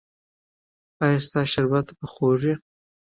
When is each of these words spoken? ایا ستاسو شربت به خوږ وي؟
ایا 1.03 1.19
ستاسو 1.25 1.51
شربت 1.53 1.87
به 1.97 2.05
خوږ 2.13 2.39
وي؟ 2.45 2.55